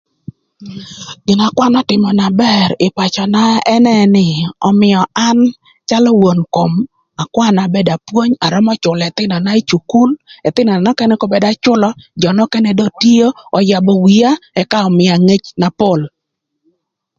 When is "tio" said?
13.01-13.27